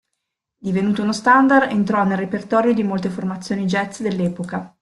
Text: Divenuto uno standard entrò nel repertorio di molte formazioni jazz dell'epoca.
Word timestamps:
Divenuto 0.57 1.03
uno 1.03 1.11
standard 1.13 1.69
entrò 1.69 2.03
nel 2.05 2.17
repertorio 2.17 2.73
di 2.73 2.81
molte 2.81 3.11
formazioni 3.11 3.65
jazz 3.65 3.99
dell'epoca. 4.01 4.75